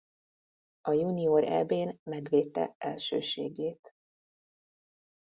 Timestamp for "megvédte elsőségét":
2.03-3.93